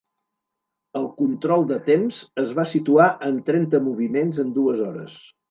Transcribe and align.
El 0.99 1.03
control 1.19 1.65
de 1.71 1.77
temps 1.89 2.21
es 2.45 2.55
va 2.61 2.67
situar 2.73 3.11
en 3.29 3.39
trenta 3.51 3.83
moviments 3.91 4.43
en 4.47 4.57
dues 4.59 4.85
hores. 4.89 5.21